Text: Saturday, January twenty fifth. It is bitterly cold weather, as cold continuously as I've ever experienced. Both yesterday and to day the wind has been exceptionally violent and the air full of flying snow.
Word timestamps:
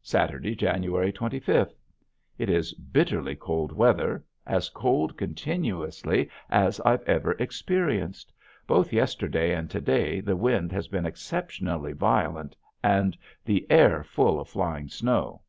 Saturday, 0.00 0.54
January 0.56 1.12
twenty 1.12 1.38
fifth. 1.38 1.74
It 2.38 2.48
is 2.48 2.72
bitterly 2.72 3.36
cold 3.36 3.72
weather, 3.72 4.24
as 4.46 4.70
cold 4.70 5.18
continuously 5.18 6.30
as 6.48 6.80
I've 6.80 7.02
ever 7.02 7.32
experienced. 7.32 8.32
Both 8.66 8.90
yesterday 8.90 9.52
and 9.54 9.68
to 9.70 9.82
day 9.82 10.22
the 10.22 10.34
wind 10.34 10.72
has 10.72 10.88
been 10.88 11.04
exceptionally 11.04 11.92
violent 11.92 12.56
and 12.82 13.18
the 13.44 13.66
air 13.70 14.02
full 14.02 14.40
of 14.40 14.48
flying 14.48 14.88
snow. 14.88 15.42